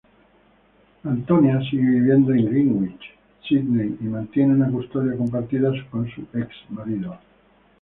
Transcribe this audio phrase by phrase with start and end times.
[1.03, 3.03] Antonia sigue viviendo en Greenwich,
[3.47, 7.19] Sídney, y mantiene una custodia compartida con su ex-marido.